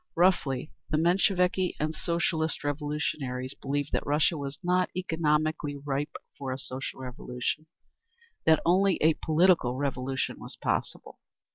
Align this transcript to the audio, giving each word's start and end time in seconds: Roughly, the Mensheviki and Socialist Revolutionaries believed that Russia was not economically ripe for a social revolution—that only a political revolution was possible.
Roughly, 0.15 0.71
the 0.89 0.97
Mensheviki 0.97 1.75
and 1.79 1.93
Socialist 1.93 2.63
Revolutionaries 2.63 3.53
believed 3.53 3.91
that 3.91 4.03
Russia 4.03 4.35
was 4.35 4.57
not 4.63 4.89
economically 4.95 5.75
ripe 5.77 6.15
for 6.39 6.51
a 6.51 6.57
social 6.57 7.01
revolution—that 7.01 8.59
only 8.65 8.95
a 9.03 9.13
political 9.23 9.77
revolution 9.77 10.39
was 10.39 10.55
possible. 10.55 11.19